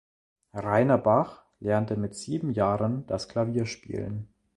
[0.55, 4.27] Rainer Bach lernte mit sieben Jahren das Klavierspielen.